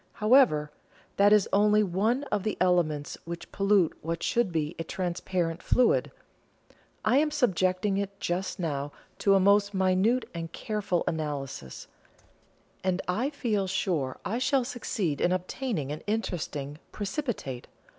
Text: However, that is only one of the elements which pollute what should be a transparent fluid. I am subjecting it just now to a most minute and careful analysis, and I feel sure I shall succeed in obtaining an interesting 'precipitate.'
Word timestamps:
However, 0.13 0.71
that 1.17 1.31
is 1.31 1.47
only 1.53 1.83
one 1.83 2.23
of 2.31 2.41
the 2.41 2.57
elements 2.59 3.19
which 3.23 3.51
pollute 3.51 3.95
what 4.03 4.23
should 4.23 4.51
be 4.51 4.75
a 4.79 4.83
transparent 4.83 5.61
fluid. 5.61 6.09
I 7.05 7.17
am 7.19 7.29
subjecting 7.29 7.97
it 7.99 8.19
just 8.19 8.57
now 8.59 8.91
to 9.19 9.35
a 9.35 9.39
most 9.39 9.75
minute 9.75 10.27
and 10.33 10.51
careful 10.51 11.03
analysis, 11.05 11.85
and 12.83 12.99
I 13.07 13.29
feel 13.29 13.67
sure 13.67 14.17
I 14.25 14.39
shall 14.39 14.63
succeed 14.63 15.21
in 15.21 15.31
obtaining 15.31 15.91
an 15.91 16.01
interesting 16.07 16.79
'precipitate.' 16.91 17.67